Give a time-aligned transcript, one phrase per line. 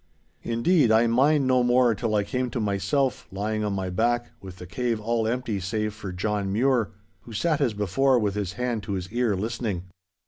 [0.41, 4.55] Indeed, I mind no more till I came to myself, lying on my back, with
[4.55, 8.93] the cave all empty save for John Mure—who sat, as before, with his hand to
[8.93, 9.83] his ear listening.